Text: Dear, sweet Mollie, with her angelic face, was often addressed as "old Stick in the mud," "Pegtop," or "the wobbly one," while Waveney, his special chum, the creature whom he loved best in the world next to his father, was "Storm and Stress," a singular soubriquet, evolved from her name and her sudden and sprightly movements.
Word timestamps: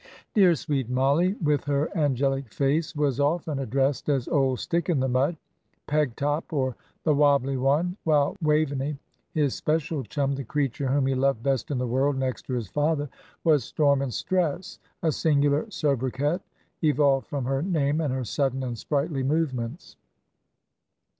Dear, 0.33 0.55
sweet 0.55 0.89
Mollie, 0.89 1.35
with 1.43 1.65
her 1.65 1.95
angelic 1.95 2.51
face, 2.51 2.95
was 2.95 3.19
often 3.19 3.59
addressed 3.59 4.09
as 4.09 4.27
"old 4.27 4.59
Stick 4.59 4.89
in 4.89 4.99
the 4.99 5.07
mud," 5.07 5.37
"Pegtop," 5.87 6.51
or 6.51 6.75
"the 7.03 7.13
wobbly 7.13 7.55
one," 7.55 7.97
while 8.03 8.35
Waveney, 8.41 8.97
his 9.35 9.53
special 9.53 10.01
chum, 10.03 10.33
the 10.33 10.43
creature 10.43 10.87
whom 10.87 11.05
he 11.05 11.13
loved 11.13 11.43
best 11.43 11.69
in 11.69 11.77
the 11.77 11.85
world 11.85 12.17
next 12.17 12.47
to 12.47 12.53
his 12.53 12.67
father, 12.67 13.09
was 13.43 13.63
"Storm 13.63 14.01
and 14.01 14.11
Stress," 14.11 14.79
a 15.03 15.11
singular 15.11 15.69
soubriquet, 15.69 16.39
evolved 16.83 17.27
from 17.27 17.45
her 17.45 17.61
name 17.61 18.01
and 18.01 18.11
her 18.11 18.23
sudden 18.23 18.63
and 18.63 18.79
sprightly 18.79 19.21
movements. 19.21 19.97